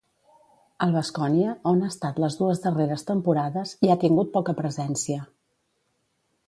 [0.85, 5.21] Al Baskonia, on ha estat les dues darreres temporades, hi ha tingut poca presència.